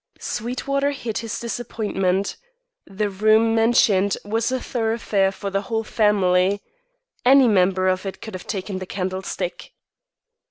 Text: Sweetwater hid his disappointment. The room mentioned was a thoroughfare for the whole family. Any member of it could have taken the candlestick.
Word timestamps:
Sweetwater 0.19 0.93
hid 0.93 1.19
his 1.19 1.39
disappointment. 1.39 2.35
The 2.87 3.07
room 3.07 3.53
mentioned 3.53 4.17
was 4.25 4.51
a 4.51 4.59
thoroughfare 4.59 5.31
for 5.31 5.51
the 5.51 5.61
whole 5.61 5.83
family. 5.83 6.63
Any 7.23 7.47
member 7.47 7.87
of 7.87 8.03
it 8.07 8.19
could 8.19 8.33
have 8.33 8.47
taken 8.47 8.79
the 8.79 8.87
candlestick. 8.87 9.73